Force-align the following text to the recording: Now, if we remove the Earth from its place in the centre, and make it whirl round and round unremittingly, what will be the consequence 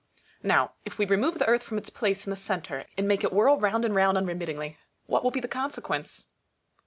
Now, 0.41 0.71
if 0.83 0.97
we 0.97 1.05
remove 1.05 1.35
the 1.37 1.47
Earth 1.47 1.61
from 1.61 1.77
its 1.77 1.91
place 1.91 2.25
in 2.25 2.31
the 2.31 2.35
centre, 2.35 2.85
and 2.97 3.07
make 3.07 3.23
it 3.23 3.31
whirl 3.31 3.59
round 3.59 3.85
and 3.85 3.93
round 3.93 4.17
unremittingly, 4.17 4.79
what 5.05 5.23
will 5.23 5.29
be 5.29 5.39
the 5.41 5.47
consequence 5.47 6.25